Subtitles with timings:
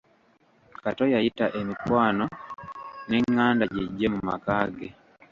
[0.83, 2.25] Kato yayita emikwano
[3.07, 4.89] n'enganda gijje mu maka ge.